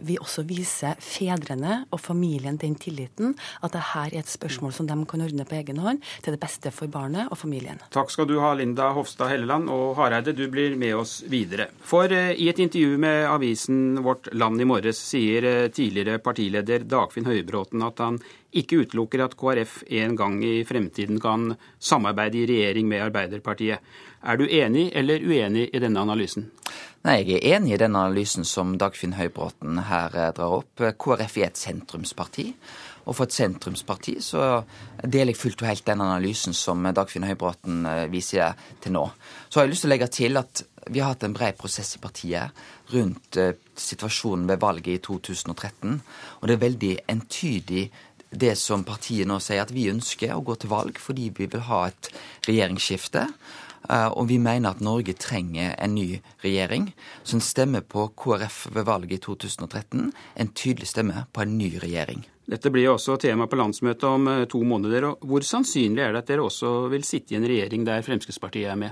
vi 0.02 0.16
også 0.22 0.46
viser 0.48 0.96
fedrene 1.04 1.82
og 1.92 2.00
familien 2.00 2.58
den 2.60 2.76
tilliten 2.80 3.34
at 3.62 3.74
dette 3.74 4.04
er 4.04 4.16
et 4.22 4.30
spørsmål 4.30 4.74
som 4.76 4.88
de 4.88 4.96
kan 5.10 5.24
ordne 5.26 5.46
på 5.48 5.58
egen 5.60 5.82
hånd, 5.84 6.02
til 6.24 6.36
det 6.36 6.42
beste 6.42 6.72
for 6.74 6.92
barnet 6.92 7.32
og 7.32 7.40
familien. 7.40 7.82
Takk 7.94 8.12
skal 8.14 8.28
du 8.30 8.38
ha, 8.42 8.54
Linda 8.58 8.92
Hofstad 8.96 9.32
Helleland. 9.32 9.70
Og 9.74 9.96
Hareide, 10.00 10.34
du 10.36 10.46
blir 10.52 10.76
med 10.80 10.96
oss 10.98 11.20
videre. 11.30 11.70
For 11.88 12.12
eh, 12.14 12.34
i 12.38 12.50
et 12.52 12.60
intervju 12.64 12.98
med 13.02 13.28
avisen 13.30 14.02
Vårt 14.06 14.32
Land 14.34 14.62
i 14.62 14.68
morges 14.70 15.02
sier 15.02 15.48
eh, 15.48 15.70
tidligere 15.74 16.22
partileder 16.24 16.86
Dagfinn 16.88 17.28
Høybråten 17.30 17.86
at 17.86 18.04
han 18.04 18.20
ikke 18.58 18.84
utelukker 18.86 19.26
at 19.26 19.36
KrF 19.38 19.82
en 20.00 20.16
gang 20.18 20.38
i 20.46 20.62
fremtiden 20.68 21.20
kan 21.22 21.52
samarbeide 21.80 22.42
i 22.42 22.48
regjering 22.50 22.88
med 22.90 23.04
Arbeiderpartiet. 23.10 23.84
Er 24.28 24.36
du 24.36 24.44
enig 24.52 24.90
eller 24.92 25.24
uenig 25.24 25.70
i 25.72 25.80
denne 25.80 26.02
analysen? 26.04 26.50
Nei, 27.08 27.22
jeg 27.22 27.38
er 27.38 27.56
enig 27.56 27.78
i 27.78 27.80
den 27.80 27.96
analysen 27.96 28.44
som 28.44 28.74
Dagfinn 28.76 29.16
Høybråten 29.16 29.80
her 29.88 30.16
eh, 30.18 30.32
drar 30.36 30.58
opp. 30.58 30.82
KrF 31.00 31.38
er 31.40 31.48
et 31.48 31.60
sentrumsparti. 31.62 32.50
Og 33.08 33.16
for 33.16 33.24
et 33.24 33.36
sentrumsparti 33.38 34.18
så 34.20 34.66
deler 35.00 35.32
jeg 35.32 35.40
fullt 35.40 35.64
og 35.64 35.70
helt 35.70 35.86
den 35.88 36.04
analysen 36.04 36.58
som 36.58 36.84
Dagfinn 36.92 37.24
Høybråten 37.30 37.86
eh, 37.88 38.02
viser 38.12 38.58
til 38.84 38.98
nå. 38.98 39.06
Så 39.48 39.62
har 39.62 39.68
jeg 39.68 39.76
lyst 39.78 39.86
til 39.86 39.92
å 39.92 39.94
legge 39.94 40.10
til 40.18 40.42
at 40.42 40.64
vi 40.88 41.00
har 41.04 41.14
hatt 41.14 41.24
en 41.24 41.36
bred 41.36 41.56
prosess 41.60 41.94
i 41.96 42.02
partiet 42.04 42.60
rundt 42.92 43.40
eh, 43.40 43.54
situasjonen 43.80 44.44
ved 44.52 44.60
valget 44.60 44.98
i 44.98 45.04
2013. 45.08 46.02
Og 46.42 46.50
det 46.50 46.58
er 46.58 46.66
veldig 46.66 46.92
entydig 47.16 47.86
det 48.28 48.58
som 48.60 48.84
partiet 48.84 49.30
nå 49.30 49.40
sier, 49.40 49.64
at 49.64 49.72
vi 49.72 49.88
ønsker 49.88 50.36
å 50.36 50.44
gå 50.44 50.58
til 50.60 50.74
valg 50.74 51.00
fordi 51.00 51.30
vi 51.38 51.48
vil 51.48 51.64
ha 51.70 51.86
et 51.88 52.12
regjeringsskifte. 52.50 53.24
Eh, 53.90 54.08
Og 54.08 54.28
vi 54.28 54.38
mener 54.40 54.70
at 54.70 54.82
Norge 54.84 55.14
trenger 55.14 55.76
en 55.80 55.96
ny 55.96 56.20
regjering. 56.44 56.94
Så 57.24 57.38
en 57.38 57.42
stemme 57.42 57.82
på 57.82 58.10
KrF 58.18 58.68
ved 58.76 58.86
valget 58.86 59.20
i 59.20 59.22
2013, 59.24 60.12
en 60.36 60.48
tydelig 60.54 60.88
stemme 60.88 61.26
på 61.34 61.42
en 61.42 61.58
ny 61.58 61.72
regjering. 61.80 62.26
Dette 62.48 62.72
blir 62.72 62.86
jo 62.88 62.94
også 62.96 63.18
tema 63.20 63.48
på 63.48 63.60
landsmøtet 63.60 64.04
om 64.04 64.28
eh, 64.28 64.46
to 64.46 64.64
måneder. 64.64 65.04
og 65.12 65.20
Hvor 65.28 65.44
sannsynlig 65.44 66.04
er 66.04 66.14
det 66.14 66.24
at 66.24 66.28
dere 66.28 66.48
også 66.48 66.90
vil 66.92 67.04
sitte 67.04 67.34
i 67.34 67.38
en 67.38 67.48
regjering 67.48 67.86
der 67.86 68.02
Fremskrittspartiet 68.02 68.72
er 68.72 68.76
med? 68.76 68.92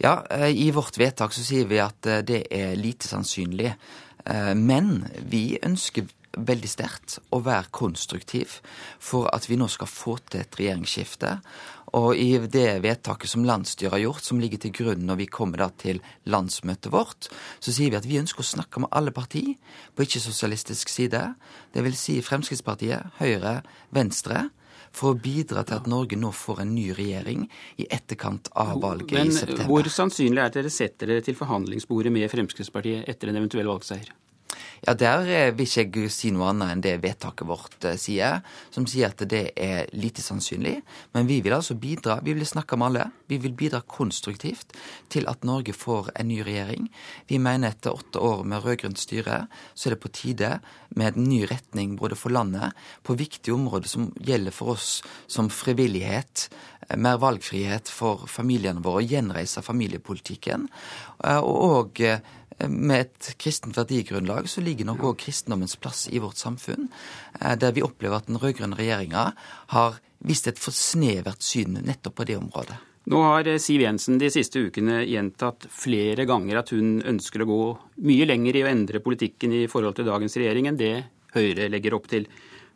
Ja, 0.00 0.22
eh, 0.30 0.48
i 0.52 0.70
vårt 0.70 0.98
vedtak 0.98 1.32
så 1.32 1.44
sier 1.44 1.66
vi 1.68 1.80
at 1.80 2.00
det 2.26 2.46
er 2.50 2.76
lite 2.76 3.08
sannsynlig. 3.08 3.74
Men 4.54 5.06
vi 5.32 5.56
ønsker 5.64 6.04
veldig 6.36 6.70
sterkt 6.70 7.18
å 7.34 7.40
være 7.42 7.72
konstruktiv 7.74 8.60
for 9.02 9.28
at 9.34 9.48
vi 9.50 9.58
nå 9.58 9.66
skal 9.72 9.90
få 9.90 10.16
til 10.30 10.44
et 10.44 10.58
regjeringsskifte. 10.60 11.32
Og 11.98 12.14
i 12.14 12.38
det 12.46 12.82
vedtaket 12.84 13.32
som 13.32 13.44
landsstyret 13.46 13.96
har 13.96 14.04
gjort, 14.04 14.22
som 14.22 14.38
ligger 14.42 14.62
til 14.62 14.74
grunn 14.76 15.02
når 15.08 15.24
vi 15.24 15.26
kommer 15.26 15.64
til 15.80 15.98
landsmøtet 16.30 16.92
vårt, 16.94 17.30
så 17.58 17.74
sier 17.74 17.90
vi 17.90 17.98
at 17.98 18.06
vi 18.06 18.20
ønsker 18.20 18.44
å 18.44 18.50
snakke 18.52 18.84
med 18.84 18.92
alle 18.94 19.14
partier 19.14 19.56
på 19.96 20.06
ikke-sosialistisk 20.06 20.92
side. 20.92 21.24
Det 21.74 21.84
vil 21.86 21.98
si 21.98 22.20
Fremskrittspartiet, 22.22 23.18
Høyre, 23.18 23.60
Venstre. 23.94 24.48
For 24.90 25.14
å 25.14 25.18
bidra 25.22 25.62
til 25.62 25.78
at 25.78 25.86
Norge 25.86 26.16
nå 26.18 26.32
får 26.34 26.64
en 26.64 26.72
ny 26.74 26.88
regjering 26.96 27.44
i 27.78 27.84
etterkant 27.94 28.48
av 28.58 28.72
valget 28.82 29.14
Men 29.14 29.30
i 29.30 29.36
september. 29.36 29.68
hvor 29.70 29.86
sannsynlig 29.86 30.40
er 30.40 30.48
det 30.48 30.50
at 30.50 30.56
dere 30.58 30.72
setter 30.74 31.12
dere 31.12 31.22
til 31.22 31.38
forhandlingsbordet 31.38 32.10
med 32.10 32.26
Fremskrittspartiet 32.32 33.06
etter 33.06 33.30
en 33.30 33.38
eventuell 33.38 33.70
valgseier? 33.70 34.10
Ja, 34.86 34.94
Der 34.94 35.26
eh, 35.28 35.52
vil 35.52 35.68
ikke 35.68 36.06
jeg 36.06 36.12
si 36.12 36.30
noe 36.32 36.48
annet 36.54 36.72
enn 36.72 36.82
det 36.84 36.94
vedtaket 37.02 37.44
vårt 37.48 37.84
eh, 37.84 37.98
sier, 38.00 38.40
som 38.72 38.86
sier 38.88 39.10
at 39.12 39.20
det 39.28 39.50
er 39.60 39.90
lite 39.92 40.24
sannsynlig. 40.24 40.78
Men 41.12 41.28
vi 41.28 41.42
vil 41.44 41.52
altså 41.52 41.76
bidra, 41.76 42.16
vi 42.24 42.32
vil 42.32 42.48
snakke 42.48 42.78
med 42.80 42.88
alle. 42.88 43.04
Vi 43.28 43.36
vil 43.42 43.52
bidra 43.52 43.82
konstruktivt 43.84 44.72
til 45.12 45.28
at 45.28 45.44
Norge 45.44 45.74
får 45.76 46.08
en 46.14 46.30
ny 46.32 46.40
regjering. 46.46 46.88
Vi 47.28 47.38
mener 47.42 47.74
etter 47.74 47.92
åtte 47.92 48.24
år 48.24 48.40
med 48.48 48.64
rød-grønt 48.64 49.00
styre, 49.00 49.42
så 49.74 49.90
er 49.90 49.96
det 49.98 50.00
på 50.00 50.14
tide 50.16 50.54
med 50.96 51.12
en 51.12 51.28
ny 51.28 51.44
retning 51.50 51.98
både 52.00 52.16
for 52.16 52.32
landet, 52.32 52.72
på 53.04 53.18
viktige 53.20 53.58
områder 53.58 53.92
som 53.92 54.08
gjelder 54.16 54.56
for 54.56 54.78
oss 54.78 55.02
som 55.28 55.52
frivillighet, 55.52 56.48
eh, 56.88 56.96
mer 56.96 57.20
valgfrihet 57.20 57.92
for 57.92 58.24
familiene 58.32 58.80
våre, 58.80 59.04
gjenreise 59.04 59.60
familiepolitikken, 59.60 60.70
og 61.20 62.00
med 62.68 63.06
et 63.06 63.30
kristent 63.40 63.76
verdigrunnlag 63.76 64.48
så 64.50 64.62
ligger 64.64 64.88
nok 64.88 65.06
òg 65.10 65.18
kristendommens 65.24 65.76
plass 65.80 66.06
i 66.10 66.20
vårt 66.22 66.40
samfunn, 66.40 66.88
eh, 67.40 67.56
der 67.56 67.72
vi 67.72 67.84
opplever 67.86 68.20
at 68.20 68.28
den 68.28 68.40
rød-grønne 68.40 68.78
regjeringa 68.78 69.32
har 69.74 70.00
vist 70.20 70.48
et 70.50 70.60
for 70.60 70.76
snevert 70.76 71.42
syn 71.42 71.78
nettopp 71.80 72.18
på 72.20 72.28
det 72.28 72.36
området. 72.40 72.76
Nå 73.10 73.22
har 73.24 73.48
Siv 73.58 73.80
Jensen 73.80 74.18
de 74.20 74.28
siste 74.30 74.60
ukene 74.60 75.00
gjentatt 75.08 75.64
flere 75.72 76.26
ganger 76.28 76.60
at 76.60 76.68
hun 76.74 77.00
ønsker 77.00 77.42
å 77.42 77.48
gå 77.48 77.62
mye 78.06 78.28
lenger 78.28 78.58
i 78.58 78.62
å 78.66 78.68
endre 78.70 79.00
politikken 79.00 79.54
i 79.56 79.64
forhold 79.72 79.96
til 79.96 80.10
dagens 80.10 80.36
regjering 80.36 80.68
enn 80.68 80.78
det 80.80 80.94
Høyre 81.30 81.68
legger 81.70 81.94
opp 81.94 82.08
til. 82.10 82.24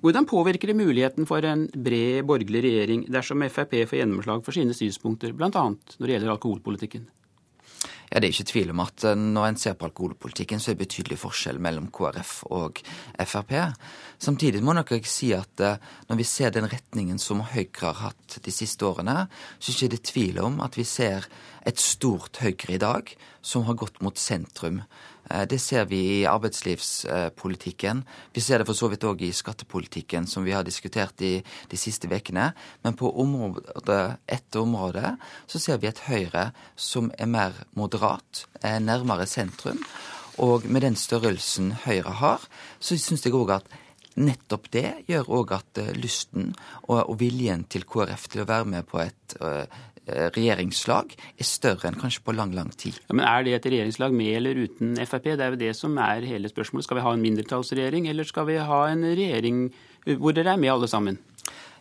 Hvordan 0.04 0.28
påvirker 0.30 0.70
det 0.70 0.78
muligheten 0.78 1.26
for 1.26 1.42
en 1.48 1.64
bred 1.74 2.26
borgerlig 2.28 2.60
regjering 2.66 3.04
dersom 3.10 3.42
Frp 3.48 3.72
får 3.88 3.98
gjennomslag 3.98 4.44
for 4.46 4.54
sine 4.54 4.76
synspunkter, 4.76 5.32
bl.a. 5.34 5.50
når 5.50 6.06
det 6.06 6.14
gjelder 6.14 6.32
alkoholpolitikken? 6.34 7.06
Ja, 8.14 8.20
Det 8.20 8.28
er 8.28 8.32
ikke 8.36 8.46
tvil 8.46 8.70
om 8.70 8.80
at 8.84 9.04
eh, 9.04 9.16
når 9.18 9.48
en 9.48 9.56
ser 9.58 9.74
på 9.74 9.88
alkoholpolitikken, 9.88 10.60
så 10.62 10.70
er 10.70 10.76
det 10.76 10.86
betydelig 10.86 11.16
forskjell 11.18 11.58
mellom 11.58 11.88
KrF 11.90 12.44
og 12.54 12.78
Frp. 13.26 13.54
Samtidig 14.22 14.60
må 14.62 14.70
nok 14.76 14.92
jeg 14.94 15.08
si 15.10 15.32
at 15.34 15.58
eh, 15.58 15.82
når 16.06 16.20
vi 16.20 16.26
ser 16.30 16.54
den 16.54 16.68
retningen 16.70 17.18
som 17.18 17.42
Høyre 17.42 17.88
har 17.88 17.98
hatt 18.04 18.38
de 18.44 18.54
siste 18.54 18.86
årene, 18.86 19.26
så 19.58 19.74
er 19.74 19.90
det 19.90 19.98
ikke 19.98 20.12
tvil 20.12 20.38
om 20.46 20.62
at 20.62 20.78
vi 20.78 20.86
ser 20.86 21.26
et 21.66 21.82
stort 21.82 22.38
Høyre 22.38 22.76
i 22.76 22.78
dag 22.78 23.10
som 23.42 23.66
har 23.66 23.74
gått 23.82 23.98
mot 23.98 24.14
sentrum. 24.14 24.84
Eh, 25.30 25.44
det 25.48 25.58
ser 25.62 25.84
vi 25.90 26.00
i 26.20 26.26
arbeidslivspolitikken. 26.28 28.02
Vi 28.34 28.40
ser 28.40 28.60
det 28.60 28.68
for 28.68 28.78
så 28.78 28.90
vidt 28.92 29.06
òg 29.08 29.22
i 29.24 29.32
skattepolitikken, 29.32 30.26
som 30.26 30.44
vi 30.44 30.54
har 30.56 30.66
diskutert 30.66 31.20
i 31.22 31.38
de 31.70 31.80
siste 31.80 32.08
ukene. 32.08 32.52
Men 32.82 32.98
på 32.98 33.10
område 33.10 34.16
etter 34.26 34.60
område 34.60 35.16
så 35.46 35.60
ser 35.60 35.80
vi 35.80 35.88
et 35.88 36.04
Høyre 36.08 36.50
som 36.76 37.12
er 37.18 37.30
mer 37.30 37.64
moderat, 37.74 38.46
er 38.62 38.80
nærmere 38.80 39.26
sentrum. 39.26 39.80
Og 40.42 40.66
med 40.66 40.82
den 40.82 40.96
størrelsen 40.98 41.72
Høyre 41.84 42.18
har, 42.18 42.42
så 42.80 42.98
syns 42.98 43.24
jeg 43.24 43.34
òg 43.38 43.54
at 43.54 43.80
nettopp 44.14 44.68
det 44.74 44.86
gjør 45.10 45.30
òg 45.40 45.54
at 45.56 45.80
eh, 45.82 45.92
lysten 45.98 46.52
og, 46.86 47.14
viljen 47.20 47.64
til 47.70 47.86
KrF 47.88 48.28
til 48.30 48.44
å 48.44 48.48
være 48.50 48.70
med 48.76 48.86
på 48.86 49.00
et 49.02 49.36
uh, 49.40 49.64
regjeringslag 50.06 51.14
er 51.16 51.48
større 51.48 51.88
enn 51.88 51.98
kanskje 52.00 52.24
på 52.24 52.34
lang, 52.36 52.52
lang 52.56 52.70
tid. 52.76 52.98
Ja, 53.08 53.16
men 53.16 53.24
Er 53.24 53.44
det 53.44 53.54
et 53.58 53.68
regjeringslag 53.72 54.12
med 54.12 54.36
eller 54.36 54.64
uten 54.66 54.96
Frp? 55.06 55.30
Det 55.32 55.40
er 55.40 55.54
jo 55.54 55.60
det 55.60 55.74
som 55.76 55.96
er 55.98 56.26
hele 56.28 56.48
spørsmålet. 56.48 56.84
Skal 56.84 57.00
vi 57.00 57.06
ha 57.06 57.12
en 57.14 57.24
mindretallsregjering, 57.24 58.08
eller 58.08 58.24
skal 58.24 58.46
vi 58.46 58.58
ha 58.58 58.80
en 58.88 59.04
regjering 59.04 59.70
hvor 60.04 60.34
dere 60.36 60.52
er 60.52 60.60
med 60.60 60.72
alle 60.72 60.88
sammen? 60.88 61.18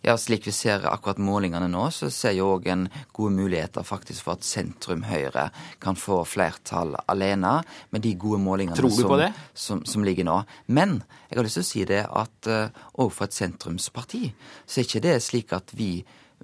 Ja, 0.03 0.17
Slik 0.19 0.47
vi 0.47 0.51
ser 0.51 0.83
akkurat 0.83 1.19
målingene 1.23 1.69
nå, 1.71 1.85
så 1.95 2.09
ser 2.11 2.33
jeg 2.35 2.43
òg 2.43 2.65
en 2.67 2.89
gode 3.15 3.37
muligheter 3.37 3.85
faktisk 3.87 4.25
for 4.25 4.35
at 4.35 4.43
sentrum 4.43 5.05
Høyre 5.07 5.45
kan 5.79 5.95
få 5.95 6.25
flertall 6.27 6.97
alene, 7.07 7.61
med 7.95 8.03
de 8.03 8.11
gode 8.19 8.41
målingene 8.43 8.75
som, 8.75 9.23
som, 9.53 9.85
som, 9.87 10.03
ligger 10.03 10.27
nå. 10.27 10.41
Men 10.67 10.97
jeg 11.29 11.39
har 11.39 11.47
lyst 11.47 11.59
til 11.61 11.63
å 11.63 11.69
si 11.69 11.85
det 11.87 12.01
at 12.03 12.51
òg 12.51 13.07
uh, 13.07 13.15
for 13.15 13.29
et 13.29 13.37
sentrumsparti, 13.37 14.25
så 14.67 14.81
er 14.81 14.89
ikke 14.89 15.03
det 15.07 15.15
slik 15.23 15.55
at 15.55 15.71
vi 15.71 15.93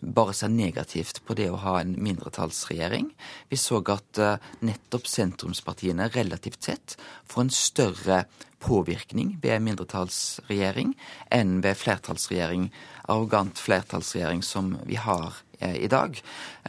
bare 0.02 0.34
ser 0.34 0.52
negativt 0.54 1.22
på 1.26 1.36
det 1.38 1.50
å 1.52 1.60
ha 1.64 1.80
en 1.82 1.96
mindretallsregjering. 2.02 3.10
Vi 3.50 3.58
så 3.60 3.82
at 3.92 4.22
uh, 4.22 4.38
nettopp 4.66 5.08
sentrumspartiene 5.10 6.10
relativt 6.14 6.70
sett 6.70 6.96
får 7.30 7.46
en 7.46 7.54
større 7.54 8.22
påvirkning 8.60 9.38
ved 9.44 9.56
en 9.56 9.68
mindretallsregjering 9.68 10.96
enn 11.36 11.60
ved 11.64 11.80
flertallsregjering, 11.80 12.70
arrogant 13.08 13.60
flertallsregjering 13.60 14.44
som 14.46 14.74
vi 14.88 15.00
har 15.00 15.42
uh, 15.62 15.76
i 15.76 15.92
dag. 15.92 16.20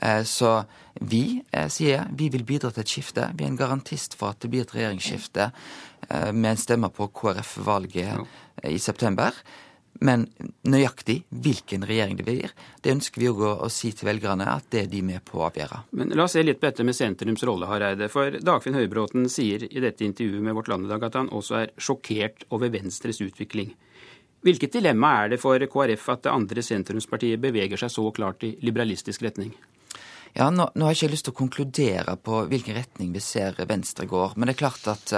Uh, 0.03 0.23
så 0.27 0.61
vi 1.01 1.41
sier 1.71 2.09
vi 2.19 2.27
vil 2.35 2.43
bidra 2.45 2.73
til 2.75 2.83
et 2.83 2.93
skifte. 2.93 3.31
Vi 3.39 3.47
er 3.47 3.53
en 3.53 3.59
garantist 3.61 4.17
for 4.19 4.35
at 4.35 4.43
det 4.43 4.51
blir 4.53 4.67
et 4.67 4.75
regjeringsskifte 4.75 5.53
med 6.35 6.49
en 6.51 6.59
stemme 6.59 6.89
på 6.91 7.07
KrF-valget 7.15 8.67
i 8.67 8.81
september. 8.83 9.37
Men 10.01 10.25
nøyaktig 10.65 11.19
hvilken 11.29 11.85
regjering 11.89 12.17
det 12.17 12.25
blir, 12.25 12.53
det 12.81 12.93
ønsker 12.95 13.21
vi 13.21 13.29
å, 13.29 13.69
si 13.73 13.91
til 13.93 14.09
velgerne 14.09 14.47
at 14.49 14.71
det 14.73 14.85
er 14.85 14.93
de 14.93 15.03
med 15.05 15.25
på 15.29 15.41
å 15.41 15.49
avgjøre. 15.51 15.83
Men 15.99 16.15
La 16.17 16.25
oss 16.25 16.37
se 16.39 16.45
litt 16.45 16.61
på 16.61 16.71
dette 16.71 16.87
med 16.87 16.97
sentrums 16.97 17.45
rolle, 17.45 17.69
Hareide. 17.69 18.09
For 18.13 18.39
Dagfinn 18.41 18.79
Høybråten 18.79 19.29
sier 19.33 19.67
i 19.69 19.83
dette 19.85 20.07
intervjuet 20.07 20.47
med 20.47 20.57
Vårt 20.57 20.71
Land 20.73 20.89
i 20.89 20.93
dag 20.93 21.05
at 21.11 21.19
han 21.21 21.29
også 21.29 21.59
er 21.61 21.75
sjokkert 21.77 22.47
over 22.55 22.73
Venstres 22.73 23.21
utvikling. 23.25 23.75
Hvilket 24.41 24.79
dilemma 24.79 25.13
er 25.21 25.35
det 25.35 25.43
for 25.43 25.61
KrF 25.61 26.07
at 26.15 26.25
det 26.25 26.33
andre 26.33 26.65
sentrumspartiet 26.65 27.43
beveger 27.43 27.83
seg 27.83 27.93
så 27.93 28.07
klart 28.17 28.47
i 28.49 28.55
liberalistisk 28.65 29.27
retning? 29.27 29.53
Ja, 30.33 30.47
nå, 30.49 30.69
nå, 30.79 30.87
har 30.87 30.95
jeg 30.95 31.03
ikke 31.03 31.13
lyst 31.17 31.27
til 31.27 31.35
å 31.35 31.41
konkludere 31.43 32.15
på 32.23 32.45
hvilken 32.49 32.77
retning 32.79 33.11
vi 33.13 33.21
ser 33.21 33.59
Venstre 33.69 34.07
går. 34.09 34.39
Men 34.39 34.49
det 34.49 34.55
er 34.55 34.63
klart 34.63 34.87
at 34.89 35.13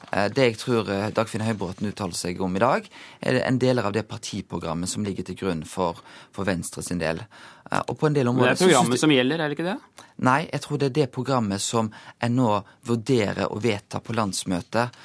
det 0.11 0.47
jeg 0.49 0.57
tror 0.59 0.89
eh, 0.91 1.07
Dagfinn 1.15 1.43
Høybråten 1.45 1.87
uttaler 1.87 2.17
seg 2.17 2.41
om 2.43 2.55
i 2.57 2.61
dag, 2.63 2.87
er 3.23 3.39
en 3.45 3.59
deler 3.61 3.87
av 3.87 3.95
det 3.95 4.03
partiprogrammet 4.09 4.91
som 4.91 5.05
ligger 5.07 5.27
til 5.27 5.37
grunn 5.39 5.63
for, 5.67 6.01
for 6.35 6.47
Venstre 6.47 6.83
sin 6.83 6.99
del. 7.01 7.23
Eh, 7.71 7.79
og 7.79 7.95
på 7.99 8.09
en 8.09 8.17
del 8.17 8.31
områder... 8.31 8.57
Det 8.59 8.67
er 8.67 8.73
programmet 8.73 9.03
som 9.03 9.15
gjelder, 9.15 9.39
er 9.43 9.51
det 9.51 9.59
ikke 9.59 9.69
det? 9.69 10.05
Nei, 10.27 10.39
jeg 10.49 10.65
tror 10.65 10.81
det 10.81 10.89
er 10.89 10.97
det 10.99 11.09
programmet 11.15 11.63
som 11.63 11.91
en 12.19 12.35
nå 12.37 12.49
vurderer 12.87 13.47
å 13.47 13.61
vedta 13.63 14.03
på 14.03 14.15
landsmøtet. 14.17 14.99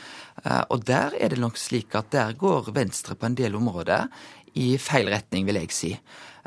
Og 0.69 0.83
der 0.85 1.15
er 1.17 1.33
det 1.33 1.39
nok 1.41 1.57
slik 1.57 1.95
at 1.97 2.11
der 2.13 2.35
går 2.37 2.69
Venstre 2.77 3.17
på 3.17 3.25
en 3.25 3.39
del 3.39 3.57
områder 3.57 4.11
i 4.61 4.75
feil 4.81 5.09
retning, 5.09 5.47
vil 5.49 5.57
jeg 5.63 5.73
si. 5.73 5.93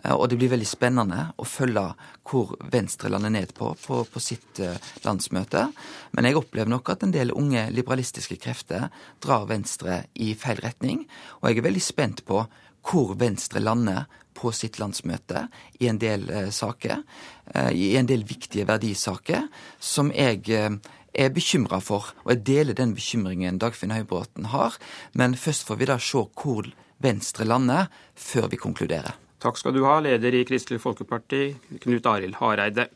Eh, 0.03 0.13
og 0.13 0.29
det 0.29 0.37
blir 0.39 0.51
veldig 0.53 0.67
spennende 0.67 1.29
å 1.39 1.47
følge 1.47 1.85
hvor 2.29 2.55
Venstre 2.71 3.11
lander 3.11 3.33
ned 3.33 3.53
på, 3.57 3.71
på, 3.81 4.03
på 4.05 4.23
sitt 4.23 4.61
eh, 4.63 4.77
landsmøte. 5.05 5.67
Men 6.15 6.29
jeg 6.29 6.39
opplever 6.39 6.71
nok 6.71 6.93
at 6.93 7.05
en 7.05 7.15
del 7.15 7.33
unge 7.35 7.67
liberalistiske 7.73 8.39
krefter 8.41 8.89
drar 9.23 9.49
Venstre 9.49 10.03
i 10.15 10.33
feil 10.39 10.61
retning. 10.63 11.05
Og 11.41 11.49
jeg 11.49 11.61
er 11.61 11.69
veldig 11.69 11.85
spent 11.85 12.25
på 12.27 12.43
hvor 12.89 13.15
Venstre 13.19 13.61
lander 13.61 14.07
på 14.39 14.53
sitt 14.55 14.77
landsmøte 14.79 15.49
i 15.83 15.89
en 15.91 15.99
del 15.99 16.29
eh, 16.31 16.47
saker. 16.53 17.03
I 17.49 17.95
en 17.97 18.05
del 18.05 18.21
viktige 18.29 18.67
verdisaker 18.69 19.47
som 19.81 20.11
jeg 20.13 20.43
er 20.53 21.31
bekymra 21.33 21.79
for. 21.81 22.11
Og 22.21 22.35
jeg 22.35 22.43
deler 22.45 22.77
den 22.77 22.93
bekymringen 22.93 23.57
Dagfinn 23.57 23.95
Høybråten 23.95 24.51
har. 24.53 24.77
Men 25.17 25.33
først 25.33 25.65
får 25.65 25.79
vi 25.81 25.89
da 25.89 25.97
se 25.97 26.21
hvor 26.37 26.69
Venstre 27.01 27.47
lander, 27.49 27.89
før 28.13 28.51
vi 28.53 28.61
konkluderer. 28.61 29.17
Takk 29.39 29.57
skal 29.57 29.71
du 29.75 29.85
ha, 29.87 29.99
leder 30.03 30.35
i 30.35 30.43
Kristelig 30.43 30.81
Folkeparti, 30.83 31.53
Knut 31.79 32.07
Arild 32.11 32.35
Hareide. 32.41 32.89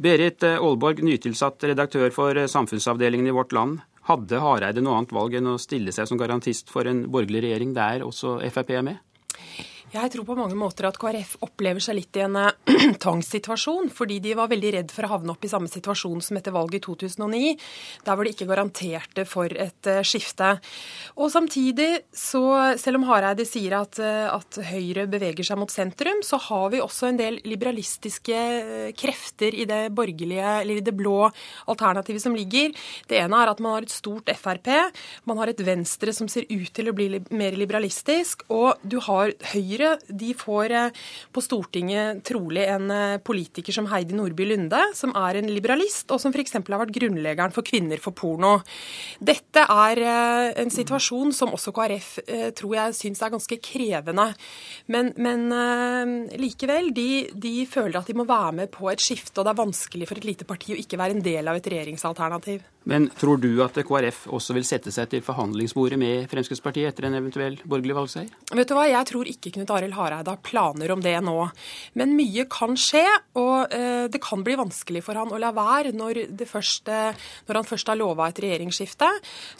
Berit 0.00 0.44
Aalborg, 0.44 1.00
nytilsatt 1.04 1.64
redaktør 1.70 2.12
for 2.12 2.36
samfunnsavdelingen 2.52 3.30
i 3.30 3.32
Vårt 3.36 3.54
Land. 3.56 3.80
Hadde 4.08 4.42
Hareide 4.44 4.84
noe 4.84 4.98
annet 4.98 5.14
valg 5.16 5.38
enn 5.38 5.48
å 5.48 5.58
stille 5.60 5.92
seg 5.96 6.08
som 6.08 6.20
garantist 6.20 6.72
for 6.72 6.88
en 6.88 7.06
borgerlig 7.12 7.46
regjering 7.46 7.72
der 7.76 8.04
også 8.04 8.38
Frp 8.52 8.74
er 8.76 8.84
med? 8.90 9.00
Jeg 9.90 10.12
tror 10.12 10.22
på 10.22 10.36
mange 10.38 10.54
måter 10.54 10.86
at 10.86 10.98
KrF 11.02 11.32
opplever 11.42 11.82
seg 11.82 11.96
litt 11.98 12.14
i 12.14 12.22
en 12.22 12.36
uh, 12.38 12.52
tvangssituasjon, 13.02 13.88
fordi 13.90 14.20
de 14.22 14.36
var 14.38 14.46
veldig 14.52 14.70
redd 14.76 14.92
for 14.94 15.02
å 15.02 15.16
havne 15.16 15.32
opp 15.34 15.42
i 15.42 15.50
samme 15.50 15.66
situasjon 15.66 16.20
som 16.22 16.36
etter 16.38 16.54
valget 16.54 16.78
i 16.78 16.84
2009, 16.84 17.56
der 18.06 18.14
hvor 18.14 18.22
de 18.22 18.30
ikke 18.30 18.46
garanterte 18.46 19.24
for 19.26 19.50
et 19.50 19.90
uh, 19.90 19.98
skifte. 20.06 20.52
Og 21.18 21.32
samtidig, 21.34 22.04
så 22.14 22.42
selv 22.78 23.00
om 23.00 23.06
Hareide 23.08 23.42
sier 23.48 23.74
at, 23.80 23.98
uh, 23.98 24.28
at, 24.36 24.60
Høyre 24.70 25.08
beveger 25.10 25.48
seg 25.48 25.58
mot 25.58 25.74
sentrum, 25.74 26.22
så 26.22 26.38
har 26.46 26.70
vi 26.70 26.84
også 26.84 27.10
en 27.10 27.18
del 27.18 27.40
liberalistiske 27.50 28.38
krefter 28.94 29.58
i 29.58 29.66
det 29.66 29.80
borgerlige, 29.96 30.54
eller 30.60 30.78
i 30.78 30.86
det 30.86 30.94
blå 30.94 31.24
alternativet 31.72 32.22
som 32.22 32.38
ligger. 32.38 32.70
Det 33.10 33.18
ene 33.24 33.42
er 33.42 33.50
at 33.50 33.58
man 33.58 33.80
har 33.80 33.88
et 33.88 33.96
stort 33.96 34.30
Frp, 34.38 34.70
man 35.26 35.42
har 35.42 35.50
et 35.50 35.66
Venstre 35.66 36.14
som 36.14 36.30
ser 36.30 36.46
ut 36.46 36.70
til 36.76 36.92
å 36.92 36.94
bli 36.94 37.10
mer 37.34 37.58
liberalistisk, 37.58 38.46
og 38.54 38.78
du 38.86 39.00
har 39.08 39.34
Høyre 39.50 39.79
Høyre 39.80 39.96
de 40.12 40.32
får 40.36 40.74
eh, 40.76 40.98
på 41.32 41.42
Stortinget 41.44 42.20
trolig 42.28 42.66
en 42.68 42.90
eh, 42.92 43.20
politiker 43.24 43.72
som 43.72 43.88
Heidi 43.90 44.16
Nordby 44.16 44.44
Lunde, 44.48 44.80
som 44.96 45.14
er 45.16 45.40
en 45.40 45.48
liberalist, 45.50 46.10
og 46.12 46.20
som 46.20 46.34
f.eks. 46.34 46.58
har 46.58 46.82
vært 46.82 46.92
grunnleggeren 46.94 47.54
for 47.54 47.66
Kvinner 47.66 48.00
for 48.02 48.16
porno. 48.16 48.58
Dette 49.18 49.64
er 49.64 50.02
eh, 50.04 50.50
en 50.60 50.72
situasjon 50.72 51.32
som 51.36 51.54
også 51.56 51.72
KrF 51.76 52.10
tror 52.58 52.74
jeg 52.76 52.96
syns 52.96 53.22
er 53.24 53.32
ganske 53.32 53.56
krevende. 53.62 54.26
Men, 54.92 55.12
men 55.20 55.46
likevel, 56.40 56.90
de, 56.94 57.30
de, 57.32 57.54
føler 57.70 58.00
at 58.00 58.10
de 58.10 58.16
må 58.18 58.26
være 58.28 58.52
med 58.62 58.72
på 58.74 58.90
et 58.92 59.02
skifte, 59.02 59.38
og 59.38 59.46
det 59.46 59.54
er 59.54 59.60
vanskelig 59.62 60.08
for 60.10 60.20
et 60.20 60.28
lite 60.28 60.48
parti 60.48 60.74
å 60.74 60.80
ikke 60.80 60.98
være 61.00 61.16
en 61.16 61.24
del 61.24 61.50
av 61.50 61.58
et 61.58 61.70
regjeringsalternativ. 61.72 62.66
Men 62.90 63.10
tror 63.20 63.40
du 63.40 63.50
at 63.64 63.76
KrF 63.76 64.24
også 64.32 64.56
vil 64.56 64.64
sette 64.66 64.92
seg 64.94 65.10
til 65.12 65.24
forhandlingsbordet 65.24 65.98
med 66.00 66.30
Fremskrittspartiet 66.32 66.88
etter 66.88 67.08
en 67.08 67.18
eventuell 67.18 67.58
borgerlig 67.64 67.96
valgseier? 67.98 68.30
Vet 68.56 68.70
du 68.70 68.76
hva, 68.76 68.86
Jeg 68.88 69.08
tror 69.10 69.28
ikke 69.28 69.52
Knut 69.54 69.69
Arild 69.74 69.96
Hareide 69.96 70.32
har 70.32 70.42
planer 70.44 70.92
om 70.94 71.02
det 71.04 71.16
nå. 71.24 71.36
Men 71.98 72.14
mye 72.18 72.46
kan 72.50 72.76
skje, 72.78 73.04
og 73.40 73.74
eh, 73.74 74.06
det 74.12 74.22
kan 74.24 74.44
bli 74.46 74.56
vanskelig 74.60 75.04
for 75.06 75.18
han 75.18 75.32
å 75.32 75.40
la 75.40 75.52
være 75.56 75.94
når, 75.96 76.22
første, 76.48 76.98
når 77.48 77.60
han 77.60 77.68
først 77.68 77.92
har 77.92 78.00
lova 78.00 78.28
et 78.30 78.42
regjeringsskifte. 78.42 79.10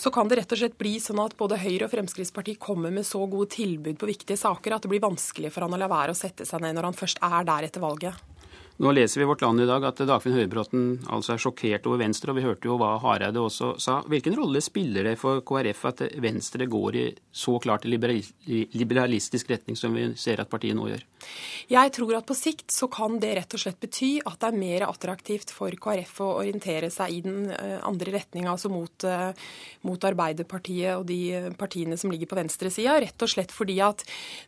Så 0.01 0.13
kan 0.15 0.31
det 0.31 0.41
rett 0.41 0.57
og 0.57 0.63
slett 0.63 0.79
bli 0.81 0.97
sånn 1.03 1.23
at 1.23 1.37
både 1.41 1.61
Høyre 1.61 1.87
og 1.89 1.95
Fremskrittspartiet 1.95 2.61
kommer 2.63 2.95
med 2.95 3.09
så 3.09 3.23
gode 3.31 3.53
tilbud 3.57 3.99
på 4.01 4.11
viktige 4.11 4.41
saker 4.41 4.77
at 4.77 4.87
det 4.87 4.93
blir 4.93 5.05
vanskelig 5.05 5.53
for 5.55 5.67
han 5.67 5.77
å 5.77 5.81
la 5.81 5.91
være 5.91 6.15
å 6.15 6.19
sette 6.19 6.49
seg 6.49 6.65
ned 6.65 6.79
når 6.79 6.91
han 6.91 7.01
først 7.01 7.23
er 7.25 7.47
der 7.49 7.71
etter 7.71 7.85
valget. 7.85 8.31
Nå 8.81 8.95
leser 8.97 9.21
vi 9.21 9.25
i 9.25 9.29
Vårt 9.29 9.43
Land 9.45 9.61
i 9.61 9.67
dag 9.69 9.85
at 9.85 9.99
Dagfinn 10.09 10.39
Høybråten 10.39 10.85
altså 11.13 11.35
er 11.35 11.41
sjokkert 11.43 11.85
over 11.85 11.99
Venstre, 12.01 12.33
og 12.33 12.39
vi 12.39 12.45
hørte 12.47 12.65
jo 12.65 12.79
hva 12.81 12.95
Hareide 13.03 13.43
også 13.45 13.75
sa. 13.77 13.99
Hvilken 14.09 14.39
rolle 14.39 14.63
spiller 14.65 15.05
det 15.05 15.19
for 15.21 15.43
KrF 15.45 15.83
at 15.91 16.01
Venstre 16.25 16.65
går 16.65 16.97
i 16.97 17.03
så 17.29 17.59
klart 17.61 17.85
liberalistisk 17.85 19.53
retning 19.53 19.77
som 19.77 19.93
vi 19.93 20.07
ser 20.17 20.41
at 20.41 20.49
partiet 20.49 20.79
nå 20.79 20.87
gjør? 20.89 21.05
Jeg 21.69 21.93
tror 21.93 22.15
at 22.17 22.29
på 22.31 22.37
sikt 22.39 22.73
så 22.73 22.89
kan 22.89 23.19
det 23.21 23.35
rett 23.37 23.59
og 23.59 23.61
slett 23.61 23.83
bety 23.85 24.15
at 24.25 24.39
det 24.41 24.49
er 24.49 24.63
mer 24.63 24.87
attraktivt 24.89 25.53
for 25.53 25.77
KrF 25.77 26.17
å 26.25 26.31
orientere 26.39 26.89
seg 26.89 27.19
i 27.19 27.21
den 27.29 27.53
eh, 27.53 27.77
andre 27.85 28.17
retninga, 28.17 28.55
altså 28.55 28.73
mot, 28.73 29.05
eh, 29.05 29.29
mot, 29.85 30.09
Arbeiderpartiet 30.09 30.95
og 30.97 31.05
de 31.13 31.53
partiene 31.61 32.01
som 32.01 32.09
ligger 32.09 32.33
på 32.33 32.41
venstresida. 32.41 32.97
Rett 33.05 33.29
og 33.29 33.35
slett 33.35 33.53
fordi 33.53 33.77
at 33.85 34.07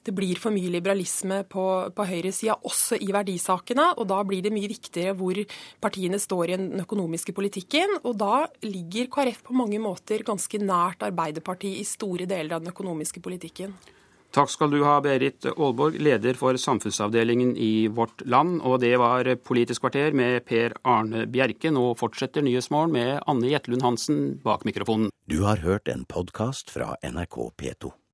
det 0.09 0.17
blir 0.17 0.41
for 0.41 0.57
mye 0.57 0.73
liberalisme 0.73 1.43
på, 1.53 1.69
på 1.93 2.09
høyresida, 2.15 2.57
også 2.65 2.97
i 2.97 3.13
verdisakene. 3.13 3.93
og 4.01 4.22
da 4.23 4.29
blir 4.29 4.45
det 4.45 4.55
mye 4.55 4.71
viktigere 4.71 5.17
hvor 5.19 5.39
partiene 5.83 6.21
står 6.23 6.45
i 6.53 6.59
den 6.61 6.85
økonomiske 6.85 7.35
politikken. 7.37 7.99
Og 8.07 8.17
da 8.23 8.47
ligger 8.65 9.11
KrF 9.13 9.43
på 9.49 9.57
mange 9.59 9.83
måter 9.83 10.23
ganske 10.27 10.63
nært 10.63 11.03
Arbeiderpartiet 11.03 11.83
i 11.83 11.89
store 11.89 12.29
deler 12.31 12.57
av 12.57 12.63
den 12.63 12.73
økonomiske 12.73 13.23
politikken. 13.25 13.75
Takk 14.33 14.49
skal 14.49 14.71
du 14.73 14.79
ha, 14.81 14.95
Berit 15.05 15.45
Aalborg, 15.51 15.99
leder 16.01 16.39
for 16.41 16.57
samfunnsavdelingen 16.57 17.51
i 17.61 17.89
Vårt 17.93 18.25
Land. 18.25 18.63
Og 18.65 18.79
det 18.81 18.95
var 18.97 19.29
Politisk 19.45 19.85
kvarter 19.85 20.17
med 20.17 20.47
Per 20.49 20.79
Arne 20.89 21.27
Bjerke. 21.29 21.69
Nå 21.69 21.91
fortsetter 22.01 22.45
Nyhetsmorgen 22.47 22.97
med 22.97 23.19
Anne 23.29 23.53
Jetlund 23.53 23.85
Hansen 23.85 24.23
bak 24.41 24.65
mikrofonen. 24.65 25.13
Du 25.29 25.43
har 25.45 25.61
hørt 25.61 25.93
en 25.93 26.07
podkast 26.09 26.73
fra 26.73 26.95
NRK 27.05 27.51
P2. 27.61 27.93